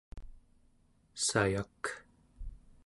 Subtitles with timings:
[1.25, 1.81] sayak